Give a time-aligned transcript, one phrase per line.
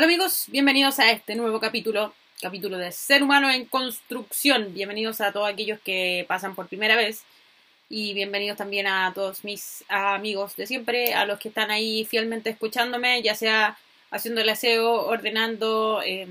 [0.00, 4.72] Hola amigos, bienvenidos a este nuevo capítulo, capítulo de Ser Humano en Construcción.
[4.72, 7.24] Bienvenidos a todos aquellos que pasan por primera vez
[7.90, 12.48] y bienvenidos también a todos mis amigos de siempre, a los que están ahí fielmente
[12.48, 13.76] escuchándome, ya sea
[14.10, 16.26] haciendo el aseo, ordenando, eh,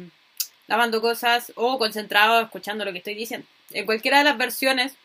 [0.65, 3.45] lavando cosas o concentrados escuchando lo que estoy diciendo.
[3.69, 4.95] En cualquiera de las versiones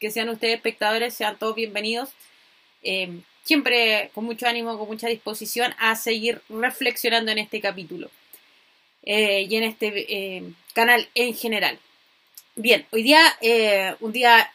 [0.00, 2.08] que sean ustedes espectadores, sean todos bienvenidos.
[2.82, 8.10] Eh, siempre con mucho ánimo, con mucha disposición a seguir reflexionando en este capítulo
[9.04, 10.42] eh, y en este eh,
[10.74, 11.78] canal en general.
[12.56, 14.52] Bien, hoy día eh, un día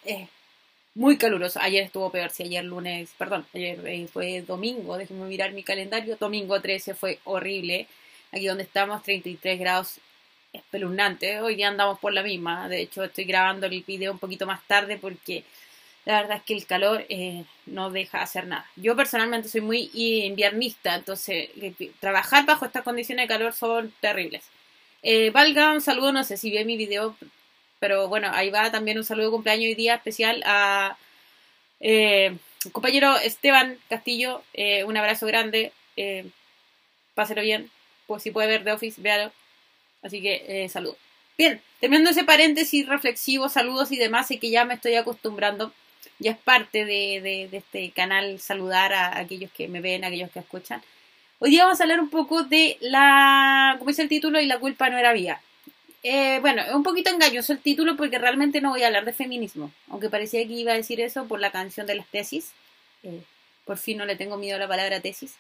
[0.94, 1.60] muy caluroso.
[1.60, 6.16] Ayer estuvo peor, si ayer lunes, perdón, ayer fue domingo, déjenme mirar mi calendario.
[6.20, 7.88] Domingo 13 fue horrible.
[8.32, 10.00] Aquí donde estamos, 33 grados
[10.52, 11.42] espeluznante.
[11.42, 12.70] Hoy día andamos por la misma.
[12.70, 15.44] De hecho, estoy grabando el video un poquito más tarde porque
[16.06, 18.66] la verdad es que el calor eh, no deja hacer nada.
[18.76, 24.44] Yo personalmente soy muy inviernista, entonces eh, trabajar bajo estas condiciones de calor son terribles.
[25.02, 27.18] Eh, valga un saludo, no sé si ve mi video,
[27.80, 30.98] pero bueno, ahí va también un saludo de cumpleaños hoy día especial a
[31.82, 32.38] eh,
[32.72, 34.44] compañero Esteban Castillo.
[34.54, 35.74] Eh, un abrazo grande,
[37.16, 37.70] páselo bien,
[38.08, 39.32] pues si puede ver The Office, véalo.
[40.02, 40.98] Así que saludo.
[41.38, 45.74] Bien, terminando ese paréntesis reflexivo, saludos y demás, y que ya me estoy acostumbrando
[46.24, 50.40] ya es parte de, este canal saludar a aquellos que me ven, a aquellos que
[50.40, 50.82] escuchan.
[51.40, 54.60] Hoy día vamos a hablar un poco de la, como dice el título, y la
[54.60, 55.42] culpa no era mía.
[56.02, 59.14] Eh, bueno, es un poquito engañoso el título porque realmente no voy a hablar de
[59.14, 62.52] feminismo, aunque parecía que iba a decir eso por la canción de las tesis.
[63.04, 63.22] Eh,
[63.66, 65.36] por fin no le tengo miedo a la palabra tesis.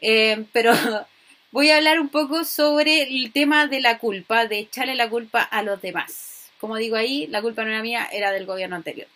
[0.00, 0.72] Eh, pero
[1.52, 5.42] voy a hablar un poco sobre el tema de la culpa, de echarle la culpa
[5.42, 6.50] a los demás.
[6.60, 9.08] Como digo ahí, la culpa no era mía, era del gobierno anterior.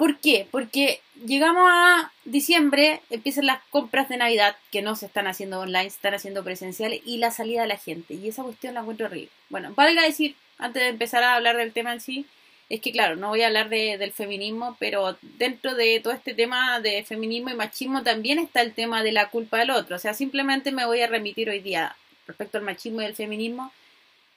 [0.00, 0.48] ¿Por qué?
[0.50, 5.90] Porque llegamos a diciembre, empiezan las compras de Navidad, que no se están haciendo online,
[5.90, 8.14] se están haciendo presenciales, y la salida de la gente.
[8.14, 9.28] Y esa cuestión la encuentro horrible.
[9.50, 12.24] Bueno, valga decir, antes de empezar a hablar del tema en sí,
[12.70, 16.32] es que claro, no voy a hablar de, del feminismo, pero dentro de todo este
[16.32, 19.96] tema de feminismo y machismo también está el tema de la culpa del otro.
[19.96, 21.94] O sea, simplemente me voy a remitir hoy día
[22.26, 23.70] respecto al machismo y el feminismo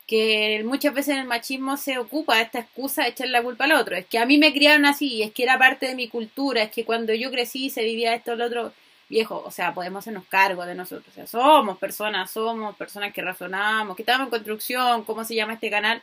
[0.08, 3.74] que muchas veces en el machismo se ocupa esta excusa de echar la culpa al
[3.74, 3.96] otro.
[3.96, 6.72] Es que a mí me criaron así, es que era parte de mi cultura, es
[6.72, 8.74] que cuando yo crecí se vivía esto, lo otro.
[9.10, 11.08] Viejo, o sea, podemos hacernos cargo de nosotros.
[11.10, 15.54] O sea, somos personas, somos personas que razonamos, que estamos en construcción, ¿cómo se llama
[15.54, 16.02] este canal?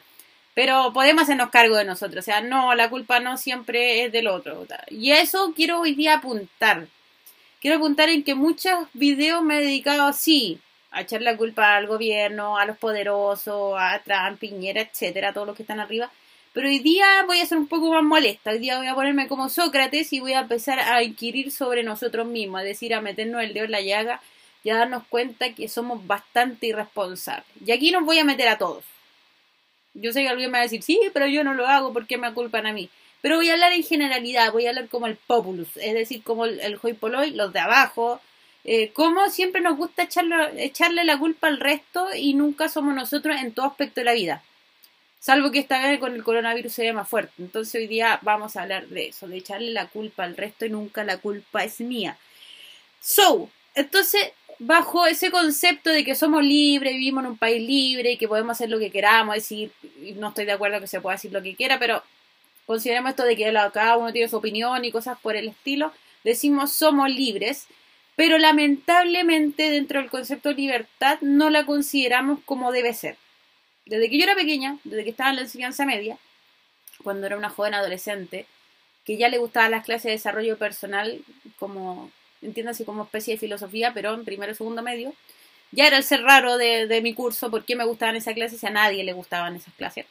[0.55, 2.23] Pero podemos hacernos cargo de nosotros.
[2.23, 4.67] O sea, no, la culpa no siempre es del otro.
[4.91, 6.87] Y eso quiero hoy día apuntar.
[7.61, 10.61] Quiero apuntar en que muchos videos me he dedicado así,
[10.91, 15.57] a echar la culpa al gobierno, a los poderosos, a Trump, Piñera, etcétera, todos los
[15.57, 16.11] que están arriba.
[16.53, 18.51] Pero hoy día voy a ser un poco más molesta.
[18.51, 22.27] Hoy día voy a ponerme como Sócrates y voy a empezar a inquirir sobre nosotros
[22.27, 24.21] mismos, a decir, a meternos el dedo en la llaga
[24.65, 27.47] y a darnos cuenta que somos bastante irresponsables.
[27.65, 28.85] Y aquí nos voy a meter a todos.
[29.95, 32.07] Yo sé que alguien me va a decir, sí, pero yo no lo hago, ¿por
[32.07, 32.91] qué me culpan a mí?
[33.23, 36.47] Pero voy a hablar en generalidad, voy a hablar como el populus, es decir, como
[36.47, 38.21] el, el hoi polloi, los de abajo,
[38.65, 43.37] eh, cómo siempre nos gusta echarle, echarle la culpa al resto y nunca somos nosotros
[43.41, 44.43] en todo aspecto de la vida.
[45.19, 47.35] Salvo que esta vez con el coronavirus se ve más fuerte.
[47.39, 50.71] Entonces hoy día vamos a hablar de eso, de echarle la culpa al resto y
[50.71, 52.17] nunca la culpa es mía.
[53.01, 58.17] So, entonces, bajo ese concepto de que somos libres, vivimos en un país libre y
[58.17, 59.73] que podemos hacer lo que queramos, decir,
[60.17, 62.03] no estoy de acuerdo que se pueda decir lo que quiera, pero
[62.67, 65.93] consideremos esto de que cada uno tiene su opinión y cosas por el estilo,
[66.25, 67.67] decimos somos libres
[68.21, 73.17] pero lamentablemente dentro del concepto de libertad no la consideramos como debe ser.
[73.87, 76.19] Desde que yo era pequeña, desde que estaba en la enseñanza media,
[77.03, 78.45] cuando era una joven adolescente,
[79.07, 81.25] que ya le gustaban las clases de desarrollo personal
[81.59, 82.11] como,
[82.43, 85.15] entiéndase, como especie de filosofía, pero en primero segundo medio,
[85.73, 88.67] ya era el ser raro de, de mi curso, porque me gustaban esas clases y
[88.67, 90.05] a nadie le gustaban esas clases.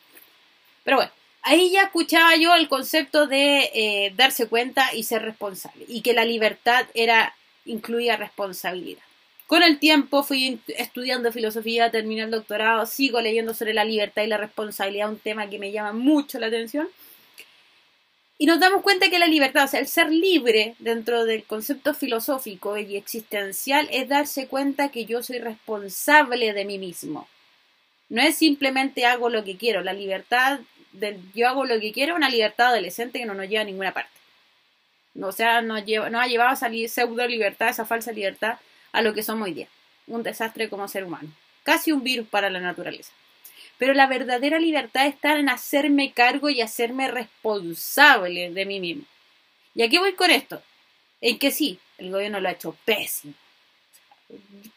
[0.84, 1.12] Pero bueno,
[1.44, 6.14] ahí ya escuchaba yo el concepto de eh, darse cuenta y ser responsable, y que
[6.14, 9.04] la libertad era incluía responsabilidad.
[9.50, 14.28] Con el tiempo fui estudiando filosofía, terminé el doctorado, sigo leyendo sobre la libertad y
[14.28, 16.88] la responsabilidad, un tema que me llama mucho la atención.
[18.38, 21.96] Y nos damos cuenta que la libertad, o sea, el ser libre dentro del concepto
[21.96, 27.28] filosófico y existencial es darse cuenta que yo soy responsable de mí mismo.
[28.08, 30.60] No es simplemente hago lo que quiero, la libertad
[30.92, 33.96] del yo hago lo que quiero, una libertad adolescente que no nos lleva a ninguna
[33.96, 34.19] parte.
[35.22, 38.58] O sea, nos, lleva, nos ha llevado a salir pseudo libertad, esa falsa libertad,
[38.92, 39.68] a lo que somos hoy día.
[40.08, 41.30] Un desastre como ser humano.
[41.64, 43.12] Casi un virus para la naturaleza.
[43.78, 49.04] Pero la verdadera libertad está en hacerme cargo y hacerme responsable de mí mismo.
[49.74, 50.62] ¿Y aquí voy con esto?
[51.22, 53.34] En que sí, el gobierno lo ha hecho pésimo.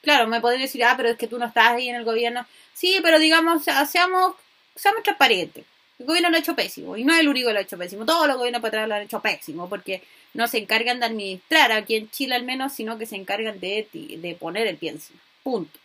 [0.03, 2.47] Claro, me podría decir, ah, pero es que tú no estás ahí en el gobierno.
[2.75, 4.35] Sí, pero digamos, seamos,
[4.75, 5.65] seamos transparentes.
[6.03, 6.97] El gobierno lo ha hecho pésimo.
[6.97, 8.05] Y no es el que lo ha hecho pésimo.
[8.05, 9.69] Todos los gobiernos para lo han hecho pésimo.
[9.69, 10.03] Porque
[10.35, 13.89] no se encargan de administrar, aquí en Chile al menos, sino que se encargan de,
[13.93, 15.21] de poner el pie encima.
[15.45, 15.79] Punto.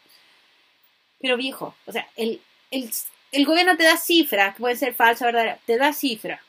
[1.22, 2.42] Pero viejo, o sea, el,
[2.72, 6.42] el, gobierno te da cifras, que pueden ser falsas, verdad, te da cifras.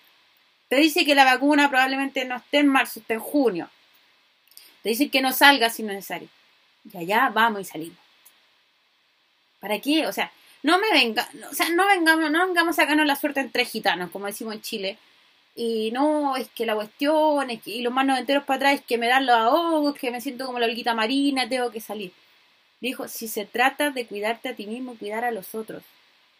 [0.69, 3.71] Te dice que la vacuna probablemente no esté en marzo, esté en junio.
[4.82, 6.29] Te dice que no salga si no es necesario.
[6.93, 7.99] Y allá vamos y salimos.
[9.61, 10.06] ¿Para qué?
[10.06, 10.31] O sea,
[10.62, 14.10] no me venga, o sea, no vengamos, no vengamos a sacarnos la suerte entre gitanos,
[14.10, 14.99] como decimos en Chile.
[15.55, 18.82] Y no, es que la cuestión, es que, y los más noventeros para atrás es
[18.82, 22.12] que me dan los ahogos, que me siento como la olguita marina, tengo que salir.
[22.81, 25.82] Dijo, si se trata de cuidarte a ti mismo, cuidar a los otros.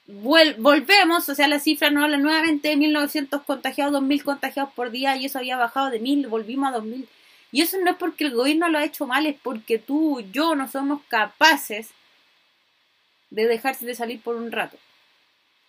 [0.06, 5.17] volvemos, o sea, la cifra no habla nuevamente de 1900 contagiados, 2000 contagiados por día,
[5.17, 7.09] y eso había bajado de 1000, volvimos a 2000.
[7.50, 10.55] Y eso no es porque el gobierno lo ha hecho mal, es porque tú, yo
[10.55, 11.91] no somos capaces
[13.31, 14.77] de dejarse de salir por un rato.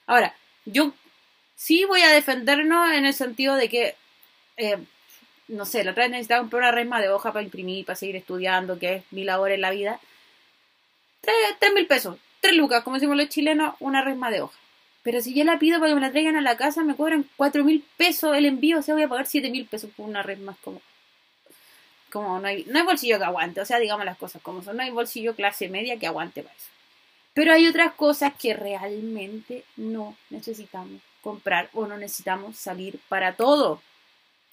[0.08, 0.34] Ahora,
[0.66, 0.94] yo
[1.56, 3.96] sí voy a defendernos en el sentido de que,
[4.58, 4.78] eh,
[5.48, 8.16] no sé, la otra vez necesitaba comprar una resma de hoja para imprimir, para seguir
[8.16, 10.00] estudiando, que es mi labor en la vida.
[11.22, 14.58] Tres, mil pesos, tres lucas, como decimos los chilenos, una resma de hoja.
[15.04, 17.26] Pero si yo la pido para que me la traigan a la casa, me cobran
[17.36, 20.24] cuatro mil pesos el envío, o sea, voy a pagar siete mil pesos por una
[20.24, 20.56] resma.
[20.64, 20.82] Como,
[22.12, 24.78] como no hay, no hay bolsillo que aguante, o sea, digamos las cosas como son,
[24.78, 26.79] no hay bolsillo clase media que aguante para eso.
[27.40, 33.82] Pero hay otras cosas que realmente no necesitamos comprar o no necesitamos salir para todo.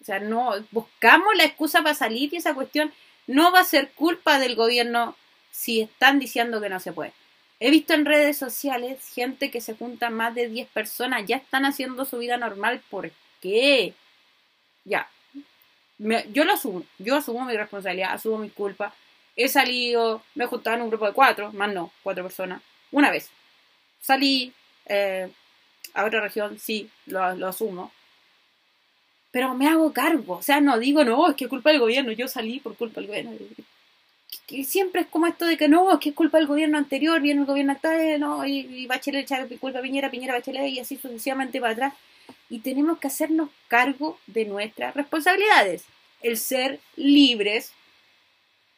[0.00, 2.92] O sea, no buscamos la excusa para salir y esa cuestión
[3.26, 5.16] no va a ser culpa del gobierno
[5.50, 7.12] si están diciendo que no se puede.
[7.58, 11.64] He visto en redes sociales gente que se junta más de 10 personas, ya están
[11.64, 12.80] haciendo su vida normal.
[12.88, 13.10] ¿Por
[13.42, 13.94] qué?
[14.84, 15.10] Ya.
[15.98, 18.94] yo lo asumo, yo asumo mi responsabilidad, asumo mi culpa.
[19.34, 22.62] He salido, me he juntado en un grupo de cuatro, más no, cuatro personas,
[22.92, 23.30] una vez.
[24.00, 24.52] Salí
[24.86, 25.28] eh,
[25.94, 27.92] a otra región, sí, lo, asumo.
[29.30, 32.28] Pero me hago cargo, o sea, no digo, no, es que culpa del gobierno, yo
[32.28, 33.32] salí por culpa del gobierno
[34.46, 37.20] que siempre es como esto de que no, es que es culpa del gobierno anterior,
[37.20, 39.28] viene el gobierno actual, no, y, y Bachelet
[39.58, 41.94] culpa a Piñera, Piñera, Bachelet, y así sucesivamente para atrás.
[42.48, 45.84] Y tenemos que hacernos cargo de nuestras responsabilidades.
[46.22, 47.72] El ser libres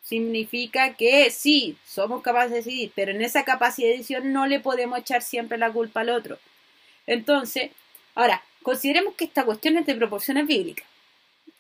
[0.09, 4.59] significa que sí, somos capaces de decidir, pero en esa capacidad de decisión no le
[4.59, 6.39] podemos echar siempre la culpa al otro.
[7.07, 7.73] Entonces,
[8.15, 10.87] ahora, consideremos que esta cuestión es de proporciones bíblicas.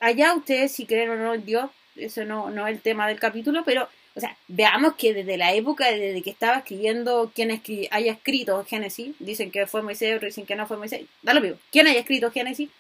[0.00, 3.20] Allá ustedes, si creen o no en Dios, eso no, no es el tema del
[3.20, 7.50] capítulo, pero, o sea, veamos que desde la época, desde que estaba escribiendo, quien
[7.90, 11.42] haya escrito Génesis, dicen que fue Moisés, otros dicen que no fue Moisés, da lo
[11.42, 12.70] mismo, quien haya escrito Génesis,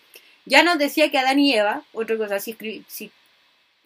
[0.46, 2.56] ya nos decía que Adán y Eva, otra cosa, si,
[2.86, 3.10] si,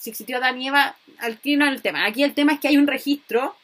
[0.02, 2.66] si existió Adán y Eva, aquí no es el tema, aquí el tema es que
[2.66, 3.54] hay un registro,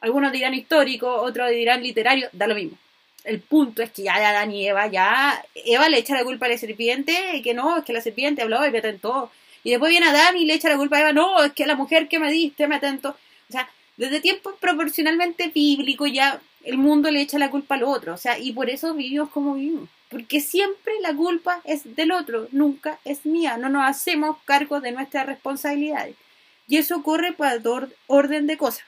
[0.00, 2.78] algunos dirán histórico, otros dirán literario, da lo mismo.
[3.22, 6.48] El punto es que ya Adán y Eva, ya Eva le echa la culpa a
[6.48, 9.30] la serpiente, que no, es que la serpiente habló y me atentó
[9.62, 11.74] y después viene Adán y le echa la culpa a Eva, no, es que la
[11.74, 13.10] mujer que me diste, me atento.
[13.10, 13.68] O sea,
[13.98, 18.14] desde tiempos proporcionalmente bíblicos ya el mundo le echa la culpa al otro.
[18.14, 19.90] O sea, y por eso vivimos como vivimos.
[20.14, 23.56] Porque siempre la culpa es del otro, nunca es mía.
[23.56, 26.14] No nos hacemos cargo de nuestras responsabilidades.
[26.68, 27.50] Y eso ocurre por
[28.06, 28.84] orden de cosas.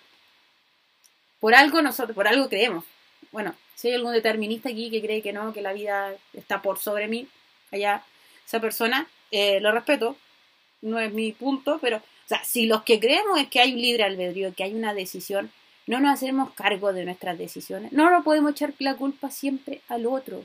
[1.41, 2.85] Por algo nosotros, por algo creemos.
[3.33, 6.79] Bueno, si hay algún determinista aquí que cree que no, que la vida está por
[6.79, 7.27] sobre mí,
[7.73, 8.05] allá
[8.47, 10.17] esa persona, eh, lo respeto,
[10.81, 13.81] no es mi punto, pero, o sea, si los que creemos es que hay un
[13.81, 15.51] libre albedrío, que hay una decisión,
[15.89, 20.07] no nos hacemos cargo de nuestras decisiones, no nos podemos echar la culpa siempre al
[20.07, 20.45] otro.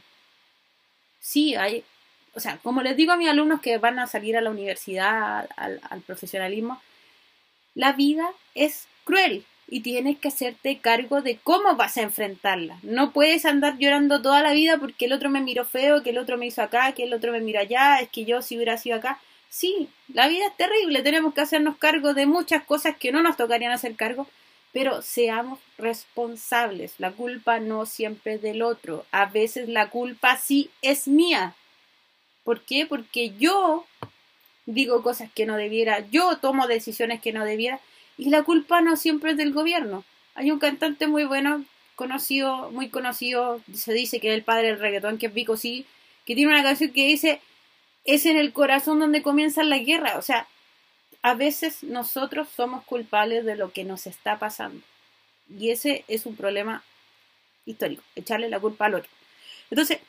[1.22, 1.86] Sí, hay,
[2.34, 5.48] o sea, como les digo a mis alumnos que van a salir a la universidad,
[5.56, 6.82] al, al profesionalismo,
[7.76, 12.78] la vida es cruel y tienes que hacerte cargo de cómo vas a enfrentarla.
[12.84, 16.18] No puedes andar llorando toda la vida porque el otro me miró feo, que el
[16.18, 18.78] otro me hizo acá, que el otro me miró allá, es que yo si hubiera
[18.78, 19.20] sido acá.
[19.50, 23.38] Sí, la vida es terrible, tenemos que hacernos cargo de muchas cosas que no nos
[23.38, 24.28] tocarían hacer cargo,
[24.72, 26.94] pero seamos responsables.
[26.98, 29.06] La culpa no siempre es del otro.
[29.12, 31.56] A veces la culpa sí es mía.
[32.44, 32.86] ¿Por qué?
[32.86, 33.86] Porque yo
[34.66, 37.80] digo cosas que no debiera, yo tomo decisiones que no debiera
[38.18, 40.04] y la culpa no siempre es del gobierno.
[40.36, 44.80] Hay un cantante muy bueno, conocido, muy conocido, se dice que es el padre del
[44.80, 45.86] reggaetón, que es Vico sí,
[46.26, 47.42] que tiene una canción que dice
[48.06, 50.18] es en el corazón donde comienza la guerra.
[50.18, 50.48] O sea,
[51.22, 54.82] a veces nosotros somos culpables de lo que nos está pasando.
[55.50, 56.84] Y ese es un problema
[57.66, 59.12] histórico, echarle la culpa al otro.
[59.70, 60.00] Entonces,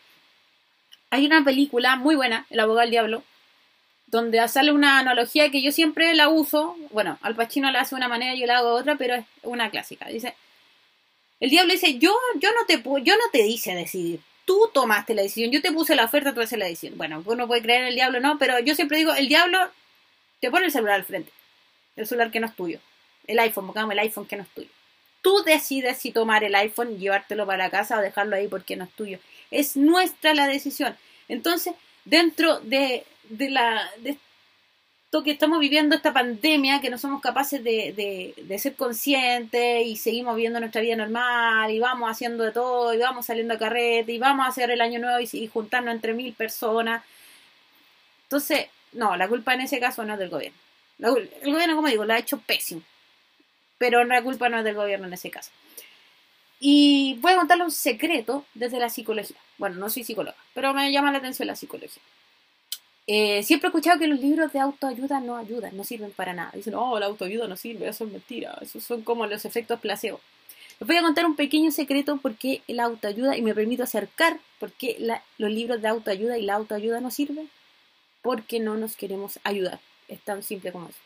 [1.10, 3.22] hay una película muy buena, El abogado del diablo,
[4.06, 6.76] donde sale una analogía que yo siempre la uso.
[6.90, 9.24] Bueno, al Pacino la hace de una manera, yo la hago de otra, pero es
[9.42, 10.08] una clásica.
[10.08, 10.34] Dice,
[11.40, 14.20] el diablo dice, yo, yo, no te, yo no te dice decidir.
[14.44, 16.96] Tú tomaste la decisión, yo te puse la oferta, tú haces la decisión.
[16.96, 19.58] Bueno, uno puede creer en el diablo, no, pero yo siempre digo, el diablo
[20.42, 21.30] te pone el celular al frente.
[21.94, 22.80] El celular que no es tuyo.
[23.28, 24.68] El iPhone, pongamos el iPhone que no es tuyo.
[25.22, 28.90] Tú decides si tomar el iPhone, llevártelo para casa o dejarlo ahí porque no es
[28.90, 29.20] tuyo.
[29.52, 30.96] Es nuestra la decisión.
[31.28, 34.18] Entonces, dentro de, de la de
[35.04, 39.94] esto que estamos viviendo, esta pandemia, que no somos capaces de, de, ser conscientes y
[39.96, 44.10] seguimos viviendo nuestra vida normal y vamos haciendo de todo y vamos saliendo a carrete
[44.10, 47.04] y vamos a hacer el año nuevo y, y juntarnos entre mil personas.
[48.24, 50.58] Entonces, no, la culpa en ese caso no es del gobierno.
[50.98, 52.82] el gobierno, como digo, lo ha hecho pésimo
[53.82, 55.50] pero la culpa no es del gobierno en ese caso.
[56.60, 59.36] Y voy a contarle un secreto desde la psicología.
[59.58, 62.00] Bueno, no soy psicóloga, pero me llama la atención la psicología.
[63.08, 66.52] Eh, siempre he escuchado que los libros de autoayuda no ayudan, no sirven para nada.
[66.54, 70.20] Dicen, oh, la autoayuda no sirve, eso es mentira, esos son como los efectos placebo.
[70.78, 74.96] Les voy a contar un pequeño secreto porque la autoayuda, y me permito acercar, porque
[75.38, 77.50] los libros de autoayuda y la autoayuda no sirven,
[78.22, 79.80] porque no nos queremos ayudar.
[80.08, 80.98] Es tan simple como eso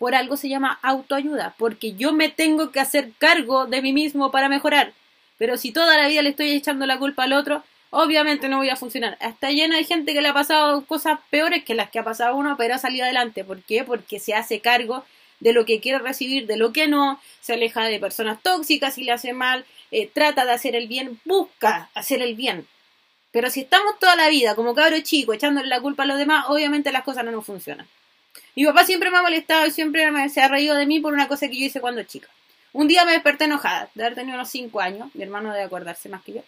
[0.00, 4.30] por algo se llama autoayuda, porque yo me tengo que hacer cargo de mí mismo
[4.30, 4.94] para mejorar.
[5.36, 8.70] Pero si toda la vida le estoy echando la culpa al otro, obviamente no voy
[8.70, 9.18] a funcionar.
[9.20, 12.34] Está lleno de gente que le ha pasado cosas peores que las que ha pasado
[12.34, 13.44] uno, pero ha salido adelante.
[13.44, 13.84] ¿Por qué?
[13.84, 15.04] Porque se hace cargo
[15.38, 19.04] de lo que quiere recibir, de lo que no, se aleja de personas tóxicas y
[19.04, 22.66] le hace mal, eh, trata de hacer el bien, busca hacer el bien.
[23.32, 26.46] Pero si estamos toda la vida como cabro chico echándole la culpa a los demás,
[26.48, 27.86] obviamente las cosas no nos funcionan.
[28.56, 31.12] Mi papá siempre me ha molestado y siempre me, se ha reído de mí por
[31.12, 32.28] una cosa que yo hice cuando chica.
[32.72, 36.08] Un día me desperté enojada, de haber tenido unos 5 años, mi hermano debe acordarse
[36.08, 36.42] más que yo.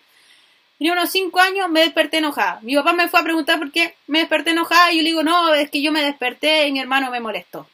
[0.79, 2.61] Tenía unos 5 años, me desperté enojada.
[2.63, 5.23] Mi papá me fue a preguntar por qué me desperté enojada y yo le digo,
[5.23, 7.69] no, es que yo me desperté y mi hermano me molestó.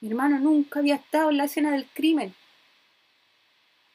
[0.00, 2.34] Mi hermano nunca había estado en la escena del crimen.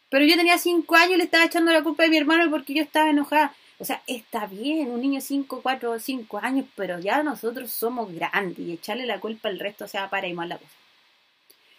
[0.10, 2.74] Pero yo tenía 5 años y le estaba echando la culpa de mi hermano porque
[2.74, 3.54] yo estaba enojada.
[3.80, 8.60] O sea, está bien, un niño 5, 4, 5 años, pero ya nosotros somos grandes
[8.60, 10.74] y echarle la culpa al resto, o sea, para y mal la cosa.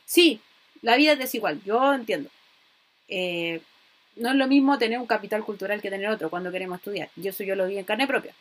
[0.07, 0.41] Sí,
[0.81, 2.31] la vida es desigual, yo entiendo.
[3.09, 3.61] Eh,
[4.17, 7.11] no es lo mismo tener un capital cultural que tener otro cuando queremos estudiar.
[7.17, 8.35] Yo eso yo lo vi en carne propia.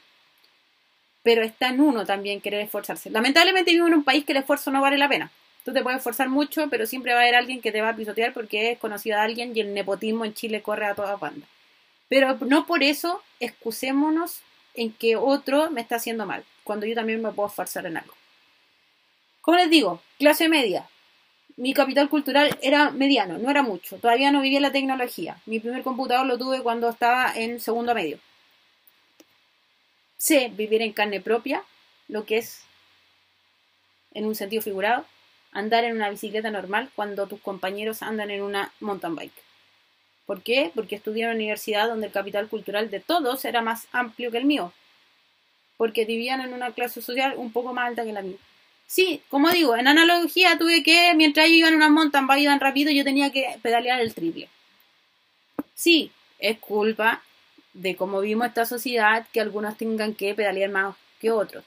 [1.21, 3.09] Pero está en uno también querer esforzarse.
[3.09, 5.31] Lamentablemente vivo en un país que el esfuerzo no vale la pena.
[5.65, 7.95] Tú te puedes esforzar mucho, pero siempre va a haber alguien que te va a
[7.95, 11.45] pisotear porque es conocido a alguien y el nepotismo en Chile corre a toda banda.
[12.09, 14.41] Pero no por eso excusémonos
[14.73, 18.13] en que otro me está haciendo mal, cuando yo también me puedo esforzar en algo.
[19.41, 20.87] Como les digo, clase media.
[21.55, 23.97] Mi capital cultural era mediano, no era mucho.
[23.97, 25.37] Todavía no vivía la tecnología.
[25.45, 28.19] Mi primer computador lo tuve cuando estaba en segundo medio.
[30.17, 31.63] Sé vivir en carne propia,
[32.07, 32.61] lo que es,
[34.13, 35.05] en un sentido figurado,
[35.51, 39.48] andar en una bicicleta normal cuando tus compañeros andan en una mountain bike.
[40.29, 40.71] ¿Por qué?
[40.75, 44.37] Porque estudié en una universidad donde el capital cultural de todos era más amplio que
[44.37, 44.71] el mío.
[45.75, 48.37] Porque vivían en una clase social un poco más alta que la mía.
[48.85, 52.59] Sí, como digo, en analogía tuve que, mientras ellos iban en una mountain bike, iban
[52.59, 54.49] rápido, yo tenía que pedalear el triple.
[55.73, 57.23] Sí, es culpa
[57.73, 61.63] de cómo vimos esta sociedad que algunos tengan que pedalear más que otros.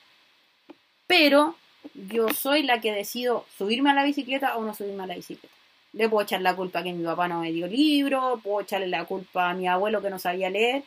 [1.08, 1.56] Pero
[1.94, 5.52] yo soy la que decido subirme a la bicicleta o no subirme a la bicicleta.
[5.92, 9.04] Le puedo echar la culpa que mi papá no me dio libro, puedo echarle la
[9.04, 10.82] culpa a mi abuelo que no sabía leer,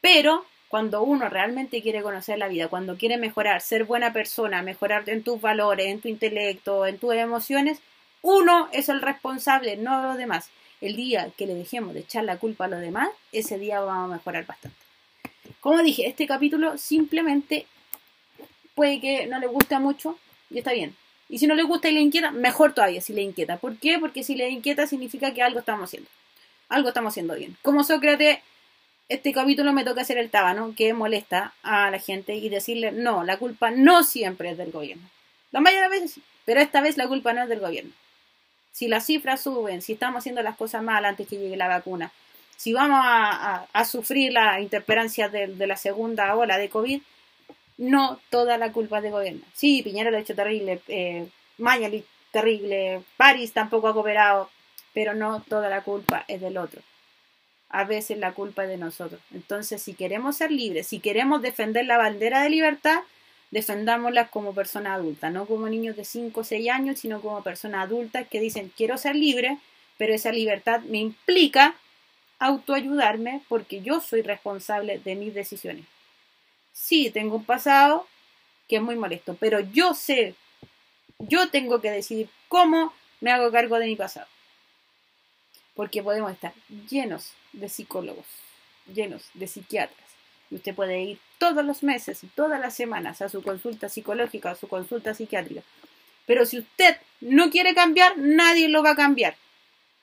[0.00, 5.08] pero cuando uno realmente quiere conocer la vida, cuando quiere mejorar, ser buena persona, mejorar
[5.08, 7.80] en tus valores, en tu intelecto, en tus emociones,
[8.22, 10.50] uno es el responsable, no los demás.
[10.80, 14.12] El día que le dejemos de echar la culpa a los demás, ese día vamos
[14.12, 14.76] a mejorar bastante.
[15.60, 17.66] Como dije, este capítulo simplemente
[18.74, 20.18] puede que no le guste mucho
[20.50, 20.94] y está bien.
[21.28, 23.58] Y si no le gusta y le inquieta, mejor todavía si le inquieta.
[23.58, 23.98] ¿Por qué?
[23.98, 26.08] Porque si le inquieta significa que algo estamos haciendo.
[26.68, 27.56] Algo estamos haciendo bien.
[27.62, 28.38] Como Sócrates,
[29.08, 33.24] este capítulo me toca hacer el tábano que molesta a la gente y decirle, no,
[33.24, 35.08] la culpa no siempre es del gobierno.
[35.50, 37.92] La mayoría de las veces sí, pero esta vez la culpa no es del gobierno.
[38.72, 42.12] Si las cifras suben, si estamos haciendo las cosas mal antes que llegue la vacuna,
[42.56, 47.00] si vamos a, sufrir la interperancia de, de la segunda ola de COVID,
[47.78, 49.42] no toda la culpa del gobierno.
[49.54, 51.28] Sí, Piñera lo ha hecho terrible, eh,
[52.32, 54.50] terrible, París tampoco ha cooperado,
[54.92, 56.82] pero no toda la culpa es del otro.
[57.70, 59.20] A veces la culpa es de nosotros.
[59.32, 63.00] Entonces, si queremos ser libres, si queremos defender la bandera de libertad,
[63.50, 67.86] defendámosla como persona adulta, no como niños de 5 o 6 años, sino como personas
[67.86, 69.58] adultas que dicen quiero ser libre,
[69.96, 71.74] pero esa libertad me implica
[72.38, 75.84] autoayudarme porque yo soy responsable de mis decisiones
[76.72, 78.06] sí, tengo un pasado,
[78.68, 80.34] que es muy molesto, pero yo sé,
[81.18, 84.26] yo tengo que decidir cómo me hago cargo de mi pasado.
[85.74, 86.52] Porque podemos estar
[86.90, 88.26] llenos de psicólogos,
[88.92, 90.08] llenos de psiquiatras.
[90.50, 94.50] Y usted puede ir todos los meses y todas las semanas a su consulta psicológica,
[94.50, 95.62] a su consulta psiquiátrica.
[96.26, 99.36] Pero si usted no quiere cambiar, nadie lo va a cambiar.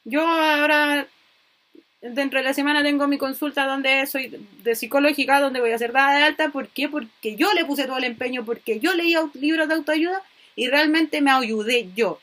[0.06, 1.08] Yo ahora,
[2.14, 5.92] dentro de la semana, tengo mi consulta donde soy de psicológica, donde voy a ser
[5.92, 6.50] dada de alta.
[6.50, 6.90] ¿Por qué?
[6.90, 10.22] Porque yo le puse todo el empeño, porque yo leía libros de autoayuda
[10.56, 12.20] y realmente me ayudé yo.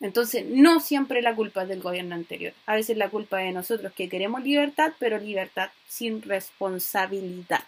[0.00, 2.52] Entonces, no siempre la culpa es del gobierno anterior.
[2.66, 7.62] A veces la culpa es de nosotros que queremos libertad, pero libertad sin responsabilidad.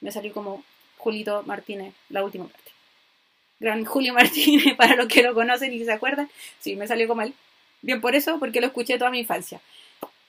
[0.00, 0.64] Me salió como
[0.98, 2.72] Julito Martínez, la última parte.
[3.58, 6.28] Gran Julio Martínez, para los que lo conocen y se acuerdan.
[6.60, 7.32] Sí, me salió como él.
[7.80, 9.60] Bien por eso, porque lo escuché toda mi infancia.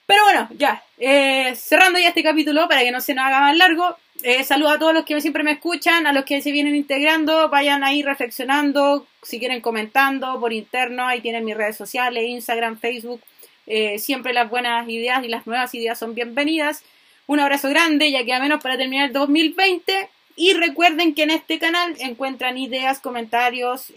[0.08, 3.54] Pero bueno, ya, eh, cerrando ya este capítulo para que no se nos haga más
[3.58, 3.94] largo.
[4.22, 7.50] Eh, saludo a todos los que siempre me escuchan, a los que se vienen integrando,
[7.50, 13.20] vayan ahí reflexionando, si quieren comentando por interno, ahí tienen mis redes sociales, Instagram, Facebook.
[13.66, 16.84] Eh, siempre las buenas ideas y las nuevas ideas son bienvenidas.
[17.26, 20.08] Un abrazo grande, ya queda menos para terminar el 2020.
[20.36, 23.92] Y recuerden que en este canal encuentran ideas, comentarios,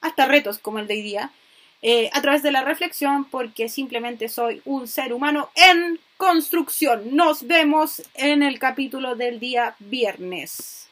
[0.00, 1.32] hasta retos como el de hoy día.
[1.80, 7.14] Eh, a través de la reflexión porque simplemente soy un ser humano en construcción.
[7.14, 10.87] Nos vemos en el capítulo del día viernes.